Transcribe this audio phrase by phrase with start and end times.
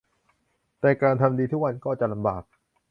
[0.79, 2.43] แต่การทำดีทุกวันก็จะลำบาก